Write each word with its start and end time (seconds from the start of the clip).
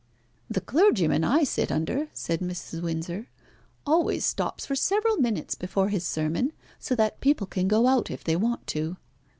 "The 0.49 0.61
clergyman 0.61 1.23
I 1.23 1.43
sit 1.43 1.71
under," 1.71 2.09
said 2.11 2.39
Mrs. 2.39 2.81
Windsor, 2.81 3.27
"always 3.85 4.25
stops 4.25 4.65
for 4.65 4.73
several 4.75 5.17
minutes 5.17 5.53
before 5.53 5.89
his 5.89 6.03
sermon, 6.07 6.53
so 6.79 6.95
that 6.95 7.17
the 7.17 7.21
people 7.21 7.45
can 7.45 7.67
go 7.67 7.85
out 7.85 8.09
if 8.09 8.23
they 8.23 8.35
want 8.35 8.65
to." 8.73 8.97